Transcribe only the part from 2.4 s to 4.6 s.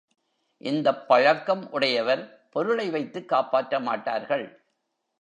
பொருளை வைத்துக் காப்பாற்றமாட்டார்கள்.